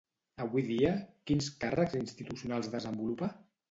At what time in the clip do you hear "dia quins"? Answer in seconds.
0.69-1.51